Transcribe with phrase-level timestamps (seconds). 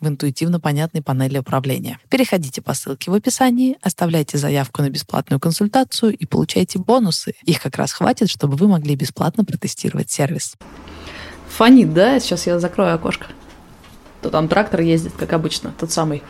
[0.00, 1.98] в интуитивно понятной панели управления.
[2.08, 7.34] Переходите по ссылке в описании, оставляйте заявку на бесплатную консультацию и получайте бонусы.
[7.44, 10.56] Их как раз хватит, чтобы вы могли бесплатно протестировать сервис.
[11.48, 12.20] Фонит, да?
[12.20, 13.26] Сейчас я закрою окошко.
[14.20, 16.22] То там трактор ездит, как обычно, тот самый.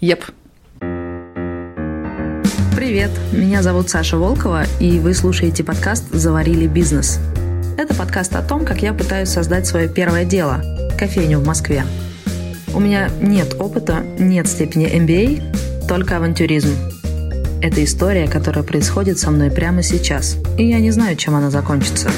[0.00, 0.24] Еп.
[2.74, 7.18] Привет, меня зовут Саша Волкова, и вы слушаете подкаст «Заварили бизнес».
[7.78, 10.62] Это подкаст о том, как я пытаюсь создать свое первое дело–
[10.98, 11.84] кофейню в Москве.
[12.74, 16.70] У меня нет опыта, нет степени MBA, только авантюризм.
[17.60, 22.10] Это история, которая происходит со мной прямо сейчас, и я не знаю, чем она закончится.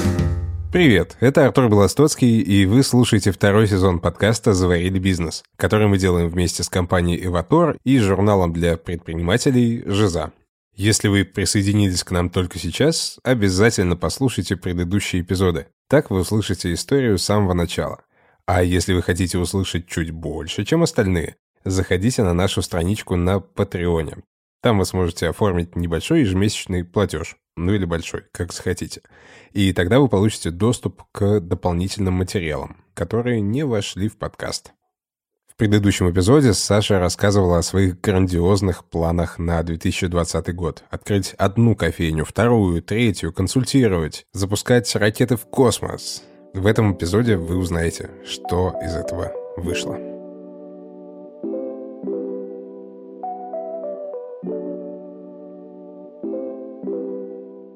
[0.71, 6.29] Привет, это Артур Белостоцкий, и вы слушаете второй сезон подкаста «Заварили бизнес», который мы делаем
[6.29, 10.31] вместе с компанией «Эватор» и журналом для предпринимателей «Жиза».
[10.79, 15.67] Если вы присоединились к нам только сейчас, обязательно послушайте предыдущие эпизоды.
[15.89, 17.99] Так вы услышите историю с самого начала.
[18.45, 21.35] А если вы хотите услышать чуть больше, чем остальные,
[21.65, 24.23] заходите на нашу страничку на Патреоне.
[24.61, 29.01] Там вы сможете оформить небольшой ежемесячный платеж, ну или большой, как захотите.
[29.51, 34.71] И тогда вы получите доступ к дополнительным материалам, которые не вошли в подкаст
[35.59, 40.83] предыдущем эпизоде Саша рассказывала о своих грандиозных планах на 2020 год.
[40.89, 46.23] Открыть одну кофейню, вторую, третью, консультировать, запускать ракеты в космос.
[46.53, 50.08] В этом эпизоде вы узнаете, что из этого вышло.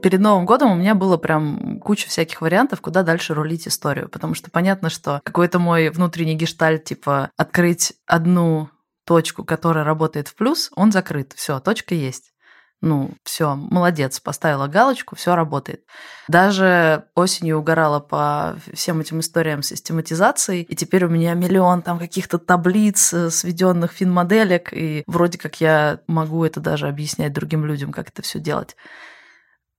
[0.03, 4.09] Перед Новым годом у меня было прям куча всяких вариантов, куда дальше рулить историю.
[4.09, 8.69] Потому что понятно, что какой-то мой внутренний гештальт, типа открыть одну
[9.05, 11.33] точку, которая работает в плюс, он закрыт.
[11.35, 12.33] Все, точка есть.
[12.81, 15.85] Ну, все, молодец, поставила галочку, все работает.
[16.27, 22.39] Даже осенью угорала по всем этим историям систематизации, и теперь у меня миллион там каких-то
[22.39, 28.09] таблиц, э, сведенных финмоделек, и вроде как я могу это даже объяснять другим людям, как
[28.09, 28.75] это все делать.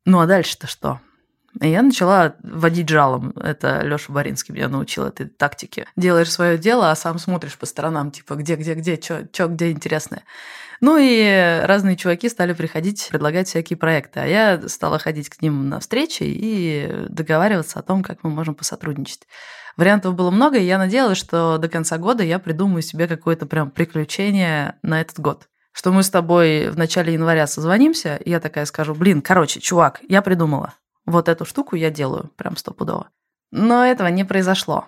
[0.04, 1.00] Ну а дальше-то что?
[1.60, 3.30] Я начала водить жалом.
[3.36, 5.86] Это Лёша Боринский меня научил этой тактике.
[5.96, 9.70] Делаешь свое дело, а сам смотришь по сторонам, типа, где, где, где, что, что, где
[9.70, 10.24] интересное.
[10.80, 14.20] Ну и разные чуваки стали приходить, предлагать всякие проекты.
[14.20, 18.56] А я стала ходить к ним на встречи и договариваться о том, как мы можем
[18.56, 19.28] посотрудничать.
[19.76, 23.70] Вариантов было много, и я надеялась, что до конца года я придумаю себе какое-то прям
[23.70, 28.64] приключение на этот год что мы с тобой в начале января созвонимся, и я такая
[28.64, 30.74] скажу, блин, короче, чувак, я придумала.
[31.04, 33.08] Вот эту штуку я делаю, прям стопудово.
[33.50, 34.86] Но этого не произошло.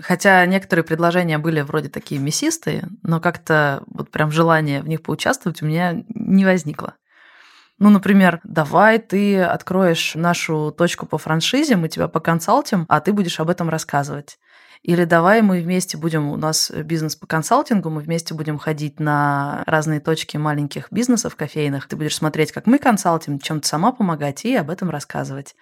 [0.00, 5.60] Хотя некоторые предложения были вроде такие мясистые, но как-то вот прям желание в них поучаствовать
[5.60, 6.94] у меня не возникло.
[7.78, 13.38] Ну, например, давай ты откроешь нашу точку по франшизе, мы тебя поконсалтим, а ты будешь
[13.40, 14.38] об этом рассказывать.
[14.82, 19.62] Или давай мы вместе будем, у нас бизнес по консалтингу, мы вместе будем ходить на
[19.66, 21.88] разные точки маленьких бизнесов кофейных.
[21.88, 25.56] Ты будешь смотреть, как мы консалтим, чем-то сама помогать и об этом рассказывать.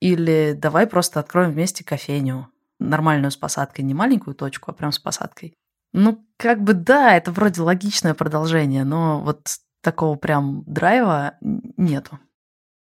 [0.00, 2.48] Или давай просто откроем вместе кофейню.
[2.78, 5.54] Нормальную с посадкой, не маленькую точку, а прям с посадкой.
[5.92, 9.48] Ну, как бы да, это вроде логичное продолжение, но вот
[9.80, 12.18] такого прям драйва нету.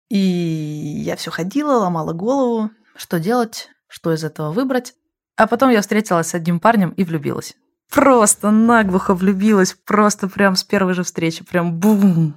[0.09, 4.93] И я все ходила, ломала голову, что делать, что из этого выбрать.
[5.37, 7.55] А потом я встретилась с одним парнем и влюбилась.
[7.91, 12.35] Просто наглухо влюбилась, просто прям с первой же встречи, прям бум.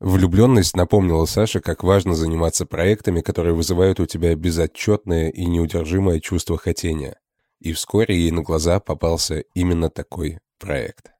[0.00, 6.56] Влюбленность напомнила Саше, как важно заниматься проектами, которые вызывают у тебя безотчетное и неудержимое чувство
[6.56, 7.18] хотения.
[7.58, 11.10] И вскоре ей на глаза попался именно такой проект.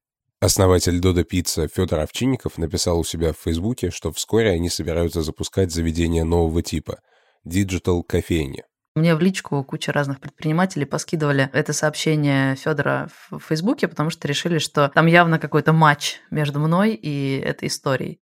[0.41, 5.73] Основатель Дода Пицца Федор Овчинников написал у себя в Фейсбуке, что вскоре они собираются запускать
[5.73, 7.01] заведение нового типа–
[7.45, 8.65] Digital кофейни.
[8.99, 14.59] Мне в личку куча разных предпринимателей поскидывали это сообщение Федора в Фейсбуке, потому что решили,
[14.59, 18.19] что там явно какой-то матч между мной и этой историей.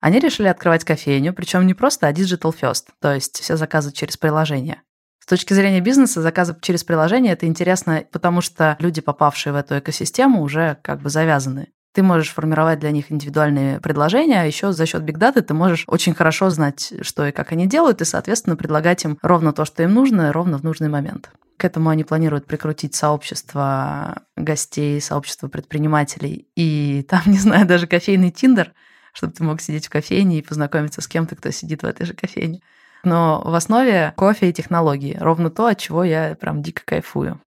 [0.00, 4.16] Они решили открывать кофейню, причем не просто, а digital first, то есть все заказы через
[4.16, 4.82] приложение.
[5.28, 10.42] точки зрения бизнеса, заказы через приложение это интересно, потому что люди, попавшие в эту экосистему,
[10.42, 11.68] уже как бы завязаны.
[11.98, 16.14] Ты можешь формировать для них индивидуальные предложения, а еще за счет бигдаты ты можешь очень
[16.14, 19.94] хорошо знать, что и как они делают, и, соответственно, предлагать им ровно то, что им
[19.94, 21.32] нужно, ровно в нужный момент.
[21.56, 28.30] К этому они планируют прикрутить сообщество гостей, сообщество предпринимателей и там, не знаю, даже кофейный
[28.30, 28.74] тиндер,
[29.12, 32.14] чтобы ты мог сидеть в кофейне и познакомиться с кем-то, кто сидит в этой же
[32.14, 32.60] кофейне.
[33.02, 35.16] Но в основе кофе и технологии.
[35.18, 37.40] Ровно то, от чего я прям дико кайфую.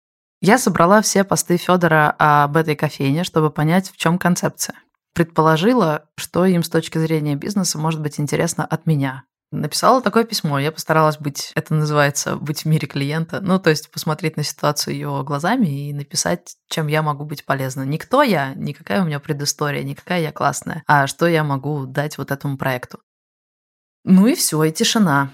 [0.41, 4.75] Я собрала все посты Федора об этой кофейне, чтобы понять, в чем концепция.
[5.13, 9.23] Предположила, что им с точки зрения бизнеса может быть интересно от меня.
[9.51, 10.59] Написала такое письмо.
[10.59, 13.41] Я постаралась быть, это называется, быть в мире клиента.
[13.41, 17.81] Ну, то есть посмотреть на ситуацию ее глазами и написать, чем я могу быть полезна.
[17.81, 21.43] Не кто я, не какая у меня предыстория, не какая я классная, а что я
[21.43, 22.99] могу дать вот этому проекту.
[24.05, 25.31] Ну и все, и тишина.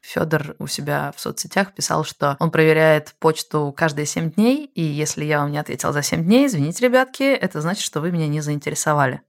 [0.00, 5.24] Федор у себя в соцсетях писал, что он проверяет почту каждые 7 дней, и если
[5.24, 8.40] я вам не ответил за 7 дней, извините, ребятки, это значит, что вы меня не
[8.40, 9.22] заинтересовали.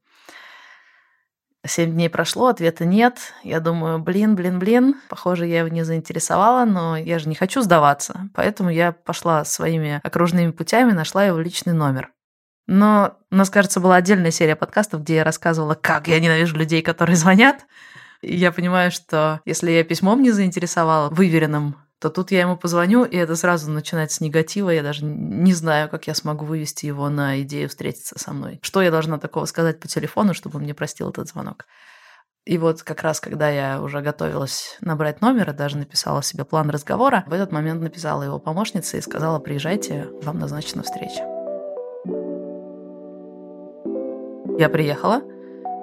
[1.63, 3.19] Семь дней прошло, ответа нет.
[3.43, 7.61] Я думаю, блин, блин, блин, похоже, я его не заинтересовала, но я же не хочу
[7.61, 8.29] сдаваться.
[8.33, 12.09] Поэтому я пошла своими окружными путями, нашла его личный номер.
[12.65, 16.81] Но у нас, кажется, была отдельная серия подкастов, где я рассказывала, как я ненавижу людей,
[16.81, 17.67] которые звонят.
[18.21, 23.03] И я понимаю, что если я письмом не заинтересовала, выверенным, то тут я ему позвоню,
[23.03, 24.71] и это сразу начинается с негатива.
[24.71, 28.59] Я даже не знаю, как я смогу вывести его на идею встретиться со мной.
[28.63, 31.67] Что я должна такого сказать по телефону, чтобы он мне простил этот звонок?
[32.43, 36.71] И вот как раз, когда я уже готовилась набрать номер и даже написала себе план
[36.71, 41.21] разговора, в этот момент написала его помощница и сказала, приезжайте, вам назначена встреча.
[44.57, 45.21] Я приехала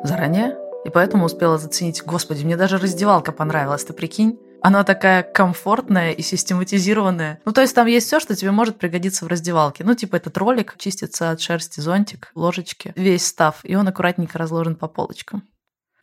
[0.03, 0.57] заранее,
[0.89, 4.39] и поэтому успела заценить, господи, мне даже раздевалка понравилась, ты прикинь?
[4.63, 7.43] Она такая комфортная и систематизированная.
[7.45, 9.85] Ну, то есть там есть все, что тебе может пригодиться в раздевалке.
[9.85, 14.77] Ну, типа этот ролик, чистится от шерсти зонтик, ложечки, весь став, и он аккуратненько разложен
[14.77, 15.43] по полочкам.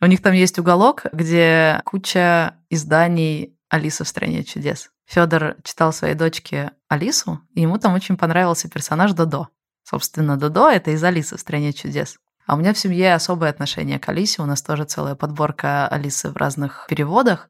[0.00, 4.90] У них там есть уголок, где куча изданий «Алиса в стране чудес».
[5.06, 9.48] Федор читал своей дочке Алису, и ему там очень понравился персонаж Додо.
[9.82, 12.18] Собственно, Додо— это из «Алисы в стране чудес».
[12.46, 14.40] А у меня в семье особое отношение к Алисе.
[14.40, 17.48] У нас тоже целая подборка Алисы в разных переводах.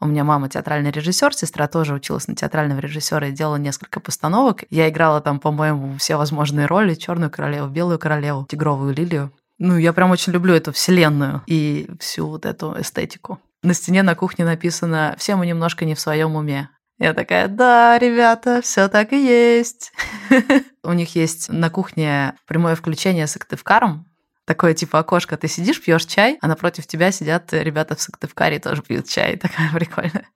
[0.00, 4.64] У меня мама театральный режиссер, сестра тоже училась на театрального режиссера и делала несколько постановок.
[4.68, 6.94] Я играла там, по-моему, все возможные роли.
[6.94, 9.32] Черную королеву, белую королеву, тигровую лилию.
[9.58, 13.38] Ну, я прям очень люблю эту вселенную и всю вот эту эстетику.
[13.62, 16.68] На стене на кухне написано «Все мы немножко не в своем уме».
[16.98, 19.92] Я такая, да, ребята, все так и есть.
[20.84, 24.06] У них есть на кухне прямое включение с Активкаром,
[24.44, 28.82] такое типа окошко, ты сидишь, пьешь чай, а напротив тебя сидят ребята в Сыктывкаре тоже
[28.82, 29.36] пьют чай.
[29.42, 30.28] Такая прикольная.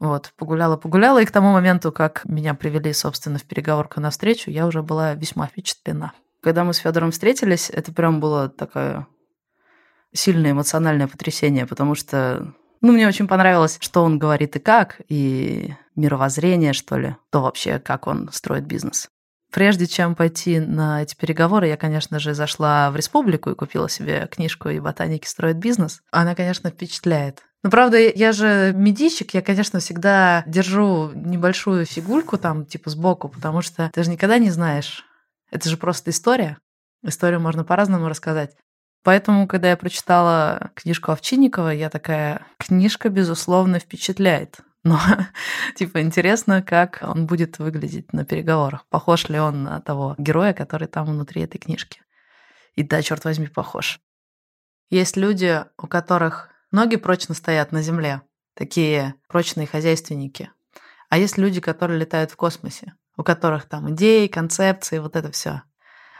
[0.00, 4.66] Вот, погуляла-погуляла, и к тому моменту, как меня привели, собственно, в переговорку на встречу, я
[4.66, 6.12] уже была весьма впечатлена.
[6.42, 9.06] Когда мы с Федором встретились, это прям было такое
[10.12, 15.72] сильное эмоциональное потрясение, потому что ну, мне очень понравилось, что он говорит и как, и
[15.94, 19.08] мировоззрение, что ли, то вообще, как он строит бизнес.
[19.52, 24.26] Прежде чем пойти на эти переговоры, я, конечно же, зашла в республику и купила себе
[24.30, 26.00] книжку «И ботаники строят бизнес».
[26.10, 27.42] Она, конечно, впечатляет.
[27.62, 33.60] Но правда, я же медийщик, я, конечно, всегда держу небольшую фигульку там, типа, сбоку, потому
[33.60, 35.04] что ты же никогда не знаешь.
[35.50, 36.56] Это же просто история.
[37.04, 38.56] Историю можно по-разному рассказать.
[39.04, 44.60] Поэтому, когда я прочитала книжку Овчинникова, я такая, книжка, безусловно, впечатляет.
[44.84, 44.98] Но,
[45.76, 48.86] типа, интересно, как он будет выглядеть на переговорах.
[48.88, 52.02] Похож ли он на того героя, который там внутри этой книжки.
[52.74, 54.00] И да, черт возьми, похож.
[54.90, 58.22] Есть люди, у которых ноги прочно стоят на земле,
[58.54, 60.50] такие прочные хозяйственники.
[61.08, 65.62] А есть люди, которые летают в космосе, у которых там идеи, концепции, вот это все.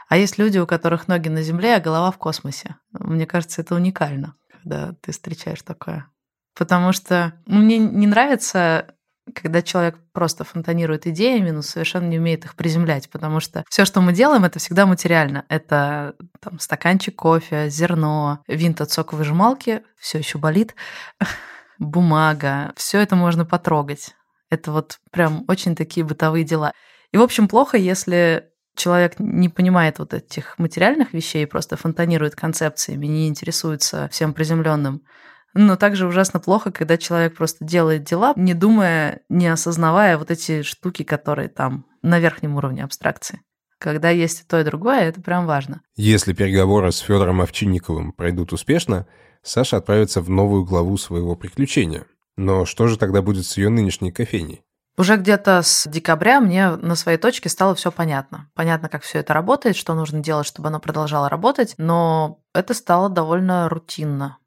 [0.07, 2.75] А есть люди, у которых ноги на земле, а голова в космосе.
[2.91, 6.07] Мне кажется, это уникально, когда ты встречаешь такое.
[6.57, 8.93] Потому что ну, мне не нравится
[9.33, 14.01] когда человек просто фонтанирует идеями, но совершенно не умеет их приземлять, потому что все, что
[14.01, 15.45] мы делаем, это всегда материально.
[15.47, 20.75] Это там, стаканчик кофе, зерно, винт от соковыжималки, все еще болит,
[21.79, 24.13] бумага, все это можно потрогать.
[24.49, 26.73] Это вот прям очень такие бытовые дела.
[27.11, 33.07] И, в общем, плохо, если человек не понимает вот этих материальных вещей, просто фонтанирует концепциями,
[33.07, 35.03] не интересуется всем приземленным.
[35.53, 40.63] Но также ужасно плохо, когда человек просто делает дела, не думая, не осознавая вот эти
[40.63, 43.41] штуки, которые там на верхнем уровне абстракции.
[43.77, 45.81] Когда есть и то, и другое, это прям важно.
[45.95, 49.07] Если переговоры с Федором Овчинниковым пройдут успешно,
[49.43, 52.05] Саша отправится в новую главу своего приключения.
[52.37, 54.63] Но что же тогда будет с ее нынешней кофейней?
[54.95, 58.49] Уже где-то с декабря мне на своей точке стало все понятно.
[58.53, 63.09] Понятно, как все это работает, что нужно делать, чтобы оно продолжало работать, но это стало
[63.09, 64.37] довольно рутинно.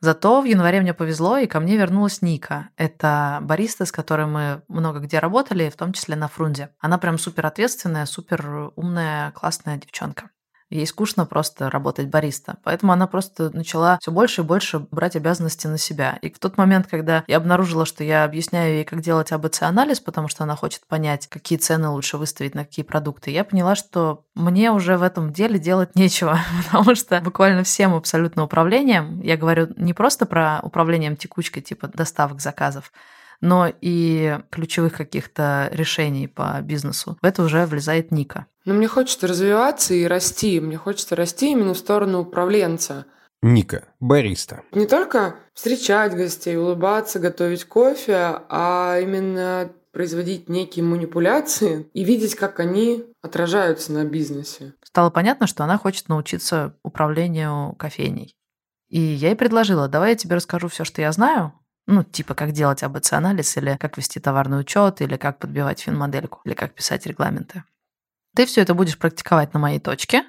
[0.00, 2.68] Зато в январе мне повезло, и ко мне вернулась Ника.
[2.76, 6.70] Это бариста, с которой мы много где работали, в том числе на Фрунзе.
[6.78, 10.30] Она прям супер ответственная, супер умная, классная девчонка.
[10.68, 12.56] Ей скучно просто работать бариста.
[12.64, 16.18] Поэтому она просто начала все больше и больше брать обязанности на себя.
[16.22, 20.28] И в тот момент, когда я обнаружила, что я объясняю ей, как делать АБЦ-анализ, потому
[20.28, 24.72] что она хочет понять, какие цены лучше выставить на какие продукты, я поняла, что мне
[24.72, 29.94] уже в этом деле делать нечего, потому что буквально всем абсолютно управлением, я говорю не
[29.94, 32.92] просто про управлением текучкой, типа доставок заказов,
[33.40, 37.18] но и ключевых каких-то решений по бизнесу.
[37.20, 38.46] В это уже влезает Ника.
[38.64, 40.60] Но мне хочется развиваться и расти.
[40.60, 43.06] Мне хочется расти именно в сторону управленца.
[43.42, 44.62] Ника, бариста.
[44.72, 52.60] Не только встречать гостей, улыбаться, готовить кофе, а именно производить некие манипуляции и видеть, как
[52.60, 54.74] они отражаются на бизнесе.
[54.82, 58.36] Стало понятно, что она хочет научиться управлению кофейней.
[58.88, 61.54] И я ей предложила, давай я тебе расскажу все, что я знаю,
[61.86, 66.54] ну, типа, как делать АБЦ-анализ, или как вести товарный учет, или как подбивать финмодельку, или
[66.54, 67.62] как писать регламенты.
[68.34, 70.24] Ты все это будешь практиковать на моей точке,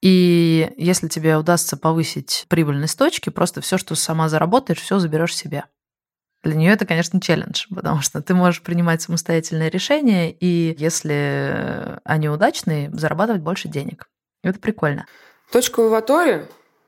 [0.00, 5.64] и если тебе удастся повысить прибыльность точки, просто все, что сама заработаешь, все заберешь себе.
[6.44, 12.28] Для нее это, конечно, челлендж, потому что ты можешь принимать самостоятельные решения, и если они
[12.28, 14.08] удачные, зарабатывать больше денег.
[14.44, 15.06] Это прикольно.
[15.50, 16.46] Точка в Аваторе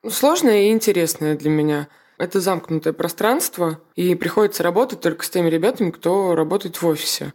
[0.09, 5.91] сложная и интересная для меня– это замкнутое пространство, и приходится работать только с теми ребятами,
[5.91, 7.33] кто работает в офисе.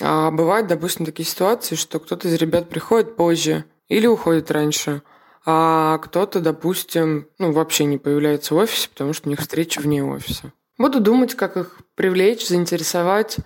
[0.00, 5.02] А бывают, допустим, такие ситуации, что кто-то из ребят приходит позже или уходит раньше,
[5.44, 10.04] а кто-то, допустим, ну, вообще не появляется в офисе, потому что у них встреча вне
[10.04, 10.52] офиса.
[10.76, 13.38] Буду думать, как их привлечь, заинтересовать,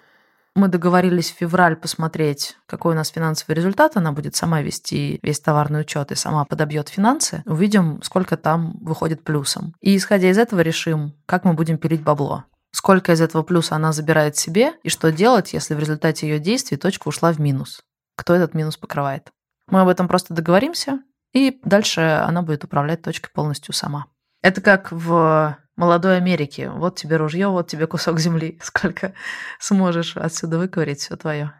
[0.54, 3.96] мы договорились в февраль посмотреть, какой у нас финансовый результат.
[3.96, 7.42] Она будет сама вести весь товарный учет и сама подобьет финансы.
[7.46, 9.74] Увидим, сколько там выходит плюсом.
[9.80, 12.44] И исходя из этого решим, как мы будем пилить бабло.
[12.72, 16.76] Сколько из этого плюса она забирает себе, и что делать, если в результате ее действий
[16.76, 17.82] точка ушла в минус.
[18.16, 19.30] Кто этот минус покрывает.
[19.68, 21.00] Мы об этом просто договоримся,
[21.32, 24.06] и дальше она будет управлять точкой полностью сама.
[24.42, 26.70] Это как в молодой Америки.
[26.72, 28.58] Вот тебе ружье, вот тебе кусок земли.
[28.62, 29.14] Сколько
[29.58, 31.54] сможешь отсюда выковырить, все твое.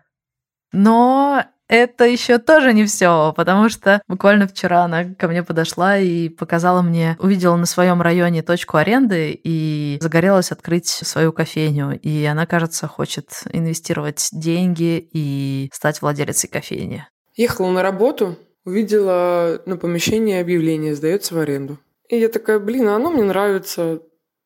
[0.72, 6.28] Но это еще тоже не все, потому что буквально вчера она ко мне подошла и
[6.28, 11.98] показала мне, увидела на своем районе точку аренды и загорелась открыть свою кофейню.
[11.98, 17.06] И она, кажется, хочет инвестировать деньги и стать владелицей кофейни.
[17.36, 21.78] Ехала на работу, увидела на помещении объявление «Сдается в аренду».
[22.10, 24.00] И я такая, блин, а оно мне нравится.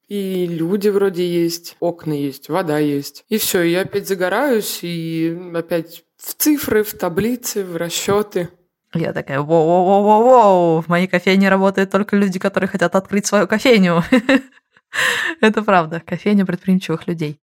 [0.08, 3.24] И люди вроде есть, окна есть, вода есть.
[3.28, 8.50] И все, я опять загораюсь, и опять в цифры, в таблицы, в расчеты.
[8.92, 14.04] Я такая, воу-воу-воу-воу, в моей кофейне работают только люди, которые хотят открыть свою кофейню.
[15.40, 17.40] Это правда, кофейня предприимчивых людей.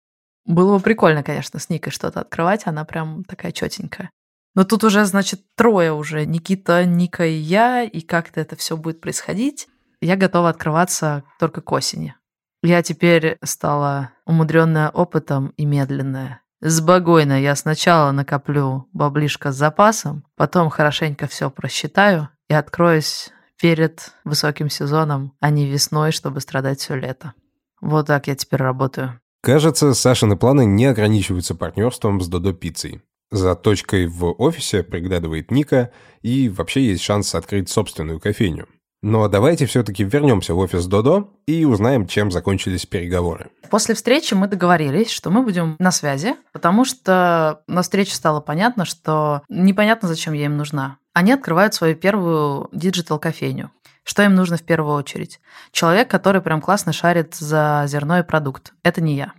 [0.46, 4.12] Было бы прикольно, конечно, с Никой что-то открывать, она прям такая четенькая.
[4.56, 6.26] Но тут уже, значит, трое уже.
[6.26, 9.68] Никита, Ника и я, и как-то это все будет происходить.
[10.02, 12.16] Я готова открываться только к осени.
[12.64, 16.42] Я теперь стала умудренная опытом и медленная.
[16.60, 23.30] Сбогойно я сначала накоплю баблишко с запасом, потом хорошенько все просчитаю и откроюсь
[23.62, 27.34] перед высоким сезоном, а не весной, чтобы страдать все лето.
[27.80, 29.20] Вот так я теперь работаю.
[29.42, 33.02] Кажется, Сашины планы не ограничиваются партнерством с Додо Пиццей.
[33.30, 38.68] За точкой в офисе приглядывает Ника, и вообще есть шанс открыть собственную кофейню.
[39.04, 43.52] Но давайте все-таки вернемся в офис Додо и узнаем, чем закончились переговоры.
[43.70, 48.86] После встречи мы договорились, что мы будем на связи, потому что на встрече стало понятно,
[48.86, 50.98] что непонятно, зачем я им нужна.
[51.14, 53.72] Они открывают свою первую digital-кофейню.
[54.04, 55.42] Что им нужно в первую очередь?
[55.72, 58.74] Человек, который прям классно шарит за зерно и продукт.
[58.82, 59.34] Это не я.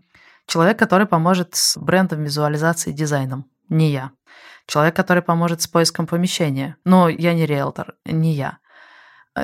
[0.46, 3.46] Человек, который поможет с брендом, визуализацией, дизайном.
[3.68, 4.10] Не я.
[4.66, 6.76] Человек, который поможет с поиском помещения.
[6.84, 8.58] Но я не риэлтор, не я.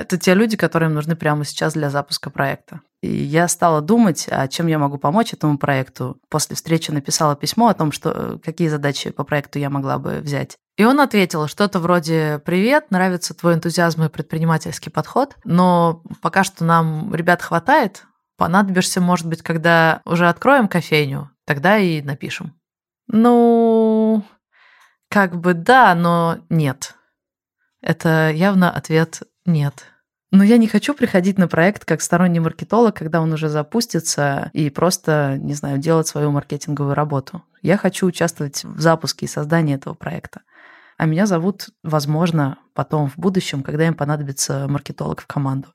[0.01, 2.81] Это те люди, которым нужны прямо сейчас для запуска проекта.
[3.01, 6.17] И я стала думать, а чем я могу помочь этому проекту.
[6.29, 10.19] После встречи написала письмо о том, что э, какие задачи по проекту я могла бы
[10.19, 10.57] взять.
[10.77, 16.65] И он ответил что-то вроде «Привет, нравится твой энтузиазм и предпринимательский подход, но пока что
[16.65, 18.03] нам ребят хватает,
[18.37, 22.53] понадобишься, может быть, когда уже откроем кофейню, тогда и напишем».
[23.07, 24.23] Ну,
[25.09, 26.95] как бы да, но нет.
[27.81, 29.85] Это явно ответ нет.
[30.31, 34.69] Но я не хочу приходить на проект как сторонний маркетолог, когда он уже запустится, и
[34.69, 37.43] просто, не знаю, делать свою маркетинговую работу.
[37.61, 40.41] Я хочу участвовать в запуске и создании этого проекта.
[40.97, 45.69] А меня зовут, возможно, потом в будущем, когда им понадобится маркетолог в команду.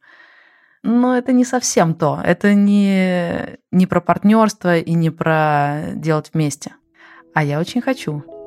[0.83, 2.21] Но это не совсем то.
[2.25, 6.75] Это не, не про партнерство и не про делать вместе.
[7.35, 8.40] А я очень хочу.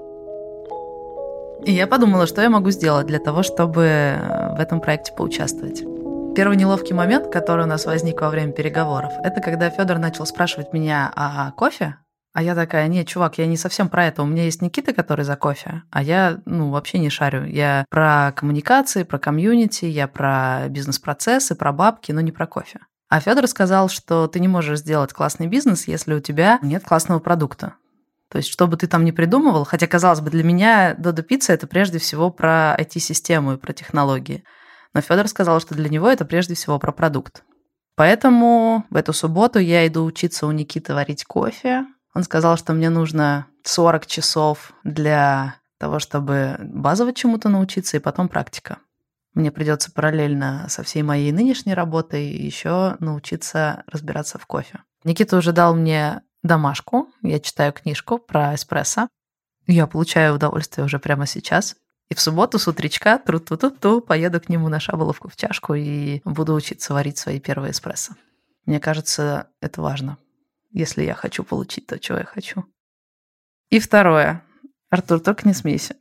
[1.65, 4.17] И я подумала, что я могу сделать для того, чтобы
[4.57, 5.83] в этом проекте поучаствовать.
[6.35, 10.73] Первый неловкий момент, который у нас возник во время переговоров, это когда Федор начал спрашивать
[10.73, 11.97] меня о кофе,
[12.33, 14.23] а я такая, нет, чувак, я не совсем про это.
[14.23, 17.45] У меня есть Никита, который за кофе, а я, ну, вообще не шарю.
[17.45, 22.79] Я про коммуникации, про комьюнити, я про бизнес-процессы, про бабки, но не про кофе.
[23.09, 27.19] А Федор сказал, что ты не можешь сделать классный бизнес, если у тебя нет классного
[27.19, 27.75] продукта.
[28.33, 31.53] То есть, что бы ты там ни придумывал, хотя, казалось бы, для меня Додо Пицца–
[31.53, 34.43] это прежде всего про IT-систему и про технологии.
[34.95, 37.43] Но Федор сказал, что для него это прежде всего про продукт.
[37.95, 41.85] Поэтому в эту субботу я иду учиться у Никиты варить кофе.
[42.15, 48.29] Он сказал, что мне нужно 40 часов для того, чтобы базово чему-то научиться, и потом
[48.29, 48.79] практика.
[49.35, 54.79] Мне придется параллельно со всей моей нынешней работой еще научиться разбираться в кофе.
[55.03, 59.07] Никита уже дал мне домашку, я читаю книжку про эспрессо.
[59.65, 61.75] Я получаю удовольствие уже прямо сейчас.
[62.09, 66.53] И в субботу с утречка тру-ту-ту-ту поеду к нему на шаболовку в чашку и буду
[66.53, 68.13] учиться варить свои первые эспрессо.
[68.65, 70.17] Мне кажется, это важно,
[70.71, 72.65] если я хочу получить то, чего я хочу.
[73.69, 74.43] И второе.
[74.89, 75.95] Артур, только не смейся.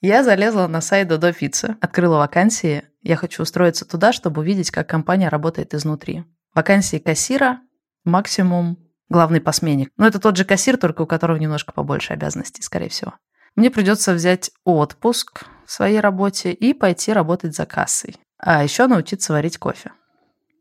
[0.00, 2.84] Я залезла на сайт Додо Пиццы, открыла вакансии.
[3.02, 6.24] Я хочу устроиться туда, чтобы увидеть, как компания работает изнутри.
[6.54, 7.60] Вакансии кассира
[8.04, 8.78] максимум
[9.10, 9.90] главный посменник.
[9.98, 13.14] Но это тот же кассир, только у которого немножко побольше обязанностей, скорее всего.
[13.56, 18.16] Мне придется взять отпуск в своей работе и пойти работать за кассой.
[18.38, 19.92] А еще научиться варить кофе.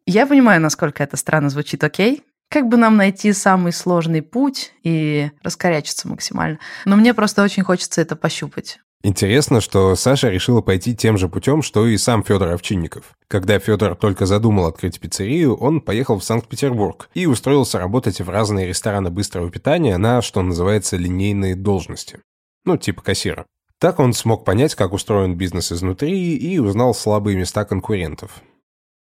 [0.05, 2.23] Я понимаю, насколько это странно звучит, окей?
[2.49, 6.57] Как бы нам найти самый сложный путь и раскорячиться максимально?
[6.85, 8.79] Но мне просто очень хочется это пощупать.
[9.01, 13.15] Интересно, что Саша решила пойти тем же путем, что и сам Федор Овчинников.
[13.29, 18.67] Когда Федор только задумал открыть пиццерию, он поехал в Санкт-Петербург и устроился работать в разные
[18.67, 22.19] рестораны быстрого питания на, что называется, линейные должности.
[22.65, 23.45] Ну, типа кассира.
[23.79, 28.41] Так он смог понять, как устроен бизнес изнутри и узнал слабые места конкурентов.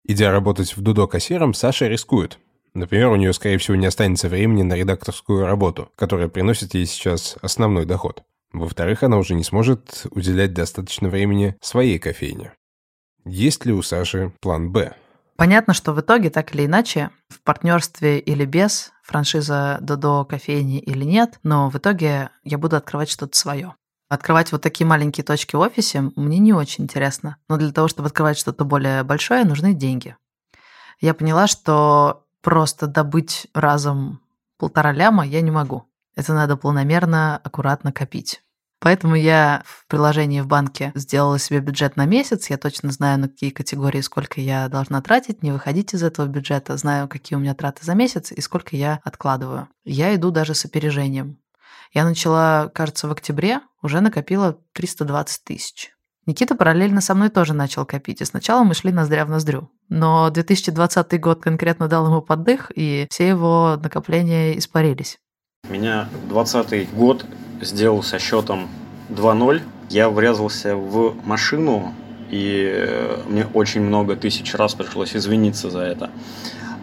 [0.07, 2.39] Идя работать в Дудо кассиром, Саша рискует.
[2.73, 7.37] Например, у нее, скорее всего, не останется времени на редакторскую работу, которая приносит ей сейчас
[7.43, 8.23] основной доход.
[8.53, 12.53] Во-вторых, она уже не сможет уделять достаточно времени своей кофейне.
[13.25, 14.95] Есть ли у Саши план «Б»?
[15.37, 21.05] Понятно, что в итоге, так или иначе, в партнерстве или без, франшиза Додо кофейни или
[21.05, 23.75] нет, но в итоге я буду открывать что-то свое.
[24.09, 27.37] Открывать вот такие маленькие точки в офисе мне не очень интересно.
[27.49, 30.17] Но для того, чтобы открывать что-то более большое, нужны деньги.
[31.01, 34.21] Я поняла, что просто добыть разом
[34.59, 35.88] полтора ляма я не могу.
[36.19, 38.43] Это надо планомерно, аккуратно копить.
[38.81, 42.51] Поэтому я в приложении в банке сделала себе бюджет на месяц.
[42.51, 46.77] Я точно знаю, на какие категории сколько я должна тратить, не выходить из этого бюджета.
[46.77, 49.69] Знаю, какие у меня траты за месяц и сколько я откладываю.
[49.85, 51.39] Я иду даже с опережением.
[51.93, 55.93] Я начала, кажется, в октябре, уже накопила 320 тысяч.
[56.27, 59.71] Никита параллельно со мной тоже начал копить, и сначала мы шли ноздря в ноздрю.
[59.89, 65.21] Но 2020 год конкретно дал ему поддых, и все его накопления испарились.
[65.69, 67.27] Меня 20 год
[67.61, 68.69] сделал со счетом
[69.11, 69.61] 2-0.
[69.91, 71.93] Я врезался в машину,
[72.31, 76.11] и э, мне очень много тысяч раз пришлось извиниться за это.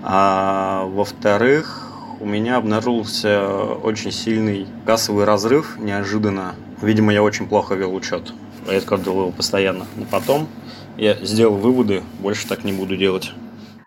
[0.04, 6.54] А во-вторых, у меня обнаружился очень сильный кассовый разрыв неожиданно.
[6.80, 8.34] Видимо, я очень плохо вел учет.
[8.70, 9.88] Я откладывал его постоянно.
[9.96, 10.48] Но потом
[10.96, 13.34] я сделал выводы, больше так не буду делать.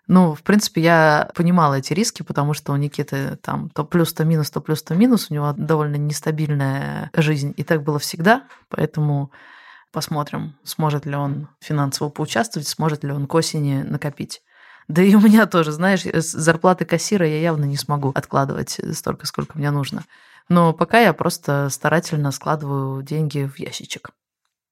[0.09, 4.25] Ну, в принципе, я понимала эти риски, потому что у Никиты там то плюс, то
[4.25, 5.27] минус, то плюс, то минус.
[5.29, 7.53] У него довольно нестабильная жизнь.
[7.57, 8.47] И так было всегда.
[8.69, 9.31] Поэтому
[9.91, 14.41] посмотрим, сможет ли он финансово поучаствовать, сможет ли он к осени накопить.
[14.87, 19.27] Да и у меня тоже, знаешь, с зарплаты кассира я явно не смогу откладывать столько,
[19.27, 20.05] сколько мне нужно.
[20.49, 24.09] Но пока я просто старательно складываю деньги в ящичек.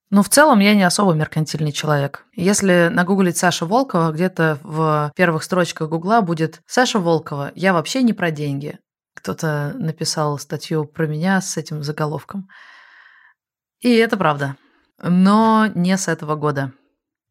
[0.10, 2.26] Ну, в целом, я не особо меркантильный человек.
[2.34, 8.14] Если нагуглить Саша Волкова, где-то в первых строчках Гугла будет «Саша Волкова, я вообще не
[8.14, 8.80] про деньги».
[9.16, 12.48] Кто-то написал статью про меня с этим заголовком.
[13.82, 14.56] И это правда.
[15.02, 16.72] Но не с этого года.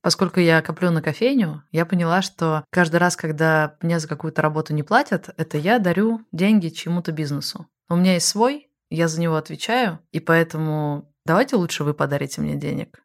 [0.02, 4.74] Поскольку я коплю на кофейню, я поняла, что каждый раз, когда мне за какую-то работу
[4.74, 7.66] не платят, это я дарю деньги чему-то бизнесу.
[7.88, 12.54] У меня есть свой, я за него отвечаю, и поэтому Давайте лучше вы подарите мне
[12.54, 13.02] денег.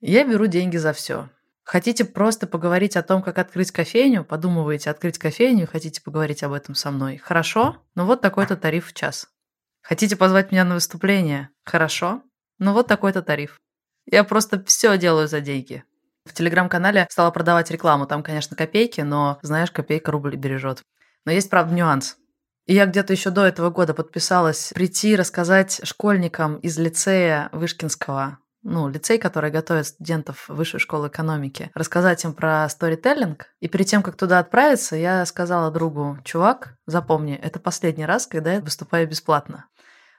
[0.00, 1.28] Я беру деньги за все.
[1.64, 6.74] Хотите просто поговорить о том, как открыть кофейню, подумываете открыть кофейню, хотите поговорить об этом
[6.74, 7.18] со мной.
[7.18, 9.28] Хорошо, но вот такой-то тариф в час.
[9.82, 11.50] Хотите позвать меня на выступление?
[11.66, 12.22] Хорошо.
[12.58, 13.58] Ну вот такой-то тариф.
[14.06, 15.84] Я просто все делаю за деньги.
[16.24, 18.06] В телеграм-канале стала продавать рекламу.
[18.06, 20.80] Там, конечно, копейки, но, знаешь, копейка рубль бережет.
[21.26, 22.16] Но есть, правда, нюанс.
[22.68, 28.88] И я где-то еще до этого года подписалась прийти рассказать школьникам из лицея Вышкинского, ну,
[28.88, 33.46] лицей, который готовит студентов высшей школы экономики, рассказать им про сторителлинг.
[33.60, 38.52] И перед тем, как туда отправиться, я сказала другу, чувак, запомни, это последний раз, когда
[38.52, 39.64] я выступаю бесплатно.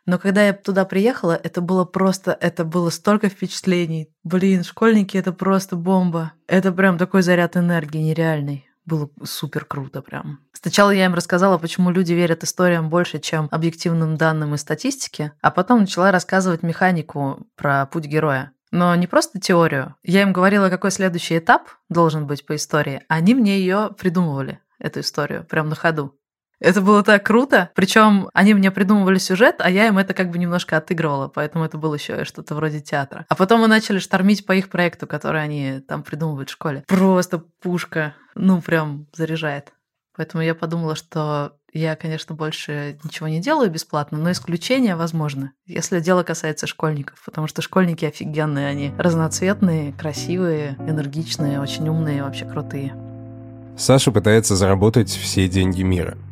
[0.07, 4.11] Но когда я туда приехала, это было просто, это было столько впечатлений.
[4.23, 6.33] Блин, школьники это просто бомба.
[6.47, 8.68] Это прям такой заряд энергии нереальный.
[8.89, 10.39] Было супер круто прям.
[10.51, 15.51] Сначала я им рассказала, почему люди верят историям больше, чем объективным данным и статистике, а
[15.51, 18.51] потом начала рассказывать механику про путь героя.
[18.71, 19.95] Но не просто теорию.
[20.03, 23.03] Я им говорила, какой следующий этап должен быть по истории.
[23.07, 26.18] Они мне ее придумывали, эту историю, прям на ходу.
[26.59, 27.69] Это было так круто.
[27.73, 31.77] Причем они мне придумывали сюжет, а я им это как бы немножко отыгрывала, поэтому это
[31.77, 33.25] было еще что-то вроде театра.
[33.29, 36.83] А потом мы начали штормить по их проекту, который они там придумывают в школе.
[36.87, 38.15] Просто пушка.
[38.35, 39.73] Ну, прям заряжает.
[40.15, 45.99] Поэтому я подумала, что я, конечно, больше ничего не делаю бесплатно, но исключения возможны, если
[45.99, 52.95] дело касается школьников, потому что школьники офигенные, они разноцветные, красивые, энергичные, очень умные, вообще крутые.
[53.77, 56.17] Саша пытается заработать все деньги мира–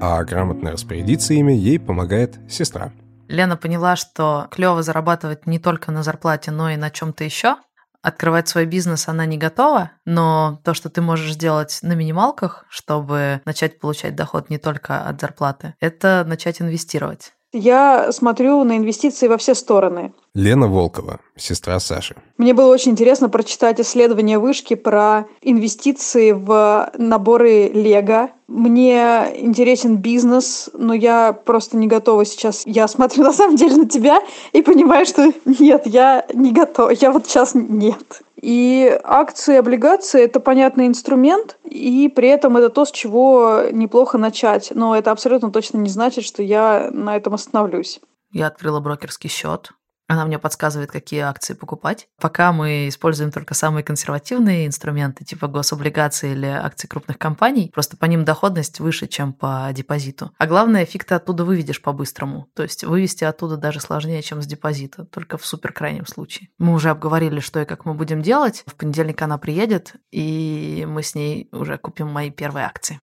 [0.00, 2.92] а грамотно распорядиться ими ей помогает сестра.
[3.28, 7.56] Лена поняла, что клево зарабатывать не только на зарплате, но и на чем-то еще.
[8.02, 13.40] Открывать свой бизнес она не готова, но то, что ты можешь сделать на минималках, чтобы
[13.44, 17.32] начать получать доход не только от зарплаты, это начать инвестировать.
[17.52, 20.12] Я смотрю на инвестиции во все стороны.
[20.34, 22.16] Лена Волкова, сестра Саши.
[22.36, 28.30] Мне было очень интересно прочитать исследование вышки про инвестиции в наборы Лего.
[28.46, 32.62] Мне интересен бизнес, но я просто не готова сейчас.
[32.66, 34.20] Я смотрю на самом деле на тебя
[34.52, 36.90] и понимаю, что нет, я не готова.
[36.90, 38.22] Я вот сейчас нет.
[38.40, 44.72] И акции, облигации– это понятный инструмент, и при этом это то, с чего неплохо начать.
[44.74, 48.00] Но это абсолютно точно не значит, что я на этом остановлюсь.
[48.32, 49.70] Я открыла брокерский счет,
[50.08, 52.08] она мне подсказывает, какие акции покупать.
[52.20, 58.04] Пока мы используем только самые консервативные инструменты, типа гособлигации или акции крупных компаний, просто по
[58.04, 60.32] ним доходность выше, чем по депозиту.
[60.38, 62.48] А главное, фиг ты оттуда выведешь по-быстрому.
[62.54, 66.48] То есть вывести оттуда даже сложнее, чем с депозита, только в супер крайнем случае.
[66.58, 68.62] Мы уже обговорили, что и как мы будем делать.
[68.66, 72.98] В понедельник она приедет, и мы с ней уже купим мои первые акции.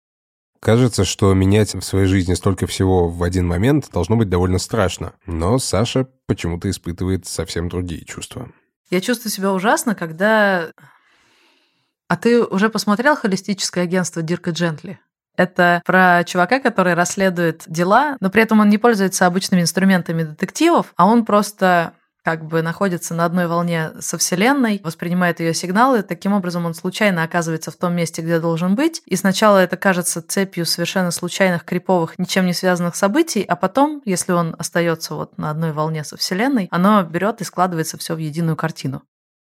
[0.64, 5.12] Кажется, что менять в своей жизни столько всего в один момент должно быть довольно страшно.
[5.26, 8.50] Но Саша почему-то испытывает совсем другие чувства.
[8.90, 10.72] Я чувствую себя ужасно, когда...
[12.08, 15.02] А ты уже посмотрел холистическое агентство Дирка Джентли?
[15.36, 20.94] Это про чувака, который расследует дела, но при этом он не пользуется обычными инструментами детективов,
[20.96, 26.34] а он просто как бы находится на одной волне со Вселенной, воспринимает ее сигналы, таким
[26.34, 30.66] образом он случайно оказывается в том месте, где должен быть, и сначала это кажется цепью
[30.66, 35.74] совершенно случайных, криповых, ничем не связанных событий, а потом, если он остается вот на одной
[35.74, 39.04] волне со Вселенной, оно берет и складывается все в единую картину.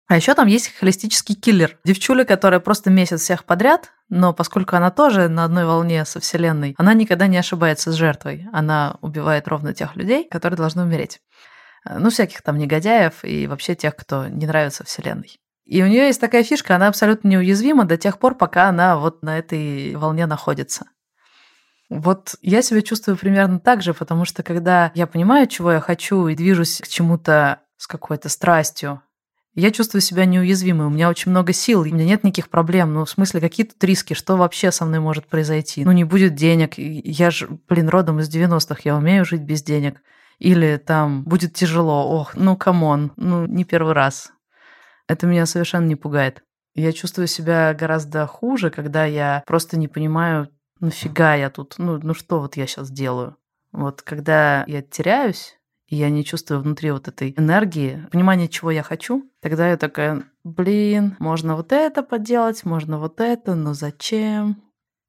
[0.08, 1.78] А еще там есть холистический киллер.
[1.84, 6.76] Девчуля, которая просто месяц всех подряд, но поскольку она тоже на одной волне со Вселенной,
[6.78, 8.46] она никогда не ошибается с жертвой.
[8.52, 11.20] Она убивает ровно тех людей, которые должны умереть.
[11.86, 15.38] Э, ну, всяких там негодяев и вообще тех, кто не нравится Вселенной.
[15.64, 19.22] И у нее есть такая фишка, она абсолютно неуязвима до тех пор, пока она вот
[19.22, 20.86] на этой волне находится.
[21.88, 26.28] Вот я себя чувствую примерно так же, потому что когда я понимаю, чего я хочу,
[26.28, 29.02] и движусь к чему-то с какой-то страстью,
[29.54, 32.92] я чувствую себя неуязвимой, у меня очень много сил, у меня нет никаких проблем.
[32.92, 35.84] Ну, в смысле, какие тут риски, что вообще со мной может произойти?
[35.84, 40.02] Ну, не будет денег, я же, блин, родом из 90-х, я умею жить без денег.
[40.38, 44.32] Или там будет тяжело, ох, ну come on, ну не первый раз.
[45.08, 46.42] Это меня совершенно не пугает.
[46.74, 50.48] Я чувствую себя гораздо хуже, когда я просто не понимаю,
[50.80, 53.36] нафига я тут, ну, ну что вот я сейчас делаю.
[53.72, 58.82] Вот когда я теряюсь, и я не чувствую внутри вот этой энергии, понимания, чего я
[58.82, 64.62] хочу, тогда я такая, блин, можно вот это поделать, можно вот это, но зачем?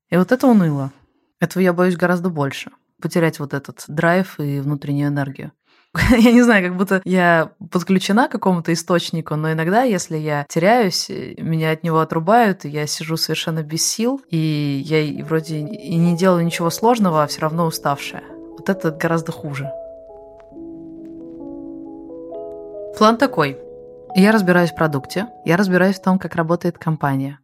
[0.09, 0.93] И вот это уныло.
[1.39, 5.51] Этого я боюсь гораздо больше потерять вот этот драйв и внутреннюю энергию.
[6.11, 11.09] Я не знаю, как будто я подключена к какому-то источнику, но иногда, если я теряюсь,
[11.09, 16.15] меня от него отрубают, и я сижу совершенно без сил, и я вроде и не
[16.15, 18.23] делаю ничего сложного, а все равно уставшая.
[18.57, 19.71] Вот это гораздо хуже.
[22.97, 23.57] План такой.
[24.15, 27.39] Я разбираюсь в продукте, я разбираюсь в том, как работает компания.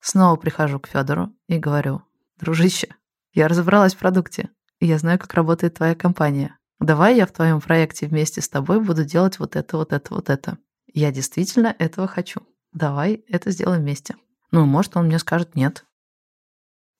[0.00, 2.02] Снова прихожу к Федору и говорю,
[2.38, 2.88] дружище,
[3.32, 4.50] я разобралась в продукте.
[4.80, 6.56] Я знаю, как работает твоя компания.
[6.78, 10.30] давай я в твоем проекте вместе с тобой буду делать вот это, вот это, вот
[10.30, 10.58] это.
[10.92, 12.42] Я действительно этого хочу.
[12.72, 14.14] Давай это сделаем вместе.
[14.52, 15.84] Ну, может, он мне скажет нет.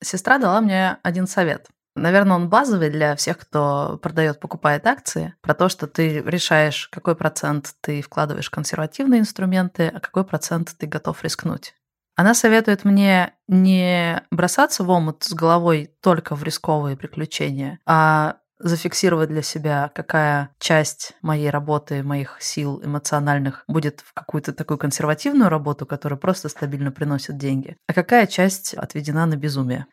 [0.03, 1.69] Сестра дала мне один совет.
[1.95, 7.17] Наверное, он базовый для всех, кто продает, покупает акции, про то, что ты решаешь, какой
[7.17, 11.75] процент ты вкладываешь в консервативные инструменты, а какой процент ты готов рискнуть.
[12.19, 19.29] Она советует мне не бросаться в омут с головой только в рисковые приключения, а зафиксировать
[19.29, 25.87] для себя, какая часть моей работы, моих сил эмоциональных будет в какую-то такую консервативную работу,
[25.87, 29.87] которая просто стабильно приносит деньги, а какая часть отведена на безумие.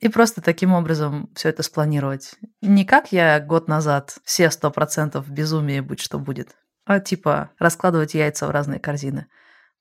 [0.00, 2.36] И просто таким образом все это спланировать.
[2.62, 8.14] Не как я год назад все сто процентов безумие, будь что будет, а типа раскладывать
[8.14, 9.26] яйца в разные корзины.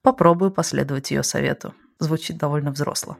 [0.07, 1.73] Попробую последовать ее совету.
[1.99, 3.17] Звучит довольно взросло.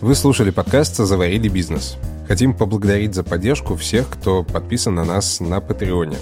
[0.00, 1.96] Вы слушали подкаст «Заварили бизнес».
[2.26, 6.16] Хотим поблагодарить за поддержку всех, кто подписан на нас на Патреоне.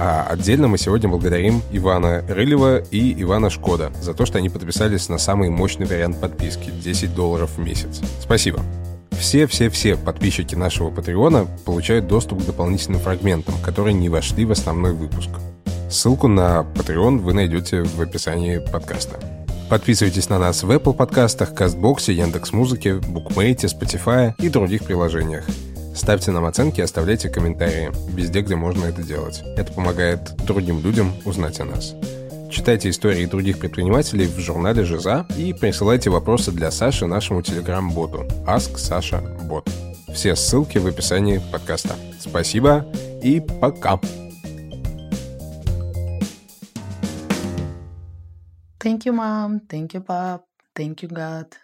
[0.00, 5.10] А отдельно мы сегодня благодарим Ивана Рылева и Ивана Шкода за то, что они подписались
[5.10, 8.00] на самый мощный вариант подписки– 10 долларов в месяц.
[8.22, 8.62] Спасибо.
[9.10, 15.28] Все-все-все подписчики нашего Патреона получают доступ к дополнительным фрагментам, которые не вошли в основной выпуск.
[15.92, 19.20] Ссылку на Patreon вы найдете в описании подкаста.
[19.68, 25.44] Подписывайтесь на нас в Apple подкастах, Кастбоксе, Яндекс.Музыке, Букмейте, Spotify и других приложениях.
[25.94, 29.42] Ставьте нам оценки и оставляйте комментарии везде, где можно это делать.
[29.58, 31.94] Это помогает другим людям узнать о нас.
[32.50, 38.76] Читайте истории других предпринимателей в журнале «Жиза» и присылайте вопросы для Саши нашему телеграм-боту Ask
[38.76, 39.70] Sasha Bot.
[40.14, 41.96] Все ссылки в описании подкаста.
[42.18, 42.86] Спасибо
[43.22, 44.00] и пока!
[48.82, 49.60] Thank you, mom.
[49.68, 50.42] Thank you, pap.
[50.74, 51.54] Thank you, God.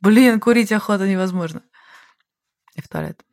[0.00, 1.62] Блин, курить охота невозможно.
[2.74, 3.24] И в туалет.